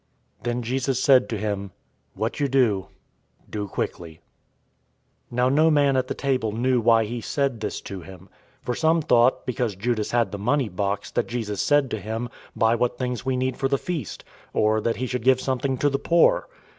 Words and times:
Then 0.41 0.63
Jesus 0.63 0.99
said 0.99 1.29
to 1.29 1.37
him, 1.37 1.73
"What 2.15 2.39
you 2.39 2.47
do, 2.47 2.87
do 3.47 3.67
quickly." 3.67 4.19
013:028 5.31 5.37
Now 5.37 5.49
no 5.49 5.69
man 5.69 5.95
at 5.95 6.07
the 6.07 6.15
table 6.15 6.51
knew 6.51 6.81
why 6.81 7.05
he 7.05 7.21
said 7.21 7.59
this 7.59 7.79
to 7.81 8.01
him. 8.01 8.21
013:029 8.61 8.65
For 8.65 8.73
some 8.73 9.01
thought, 9.03 9.45
because 9.45 9.75
Judas 9.75 10.09
had 10.09 10.31
the 10.31 10.39
money 10.39 10.69
box, 10.69 11.11
that 11.11 11.27
Jesus 11.27 11.61
said 11.61 11.91
to 11.91 11.99
him, 12.01 12.29
"Buy 12.55 12.73
what 12.73 12.97
things 12.97 13.27
we 13.27 13.37
need 13.37 13.57
for 13.57 13.67
the 13.67 13.77
feast," 13.77 14.23
or 14.53 14.81
that 14.81 14.95
he 14.95 15.05
should 15.05 15.23
give 15.23 15.39
something 15.39 15.77
to 15.77 15.87
the 15.87 15.99
poor. 15.99 16.47